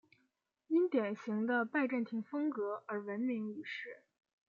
[0.67, 4.01] 因典型的拜占庭风格而闻名于世。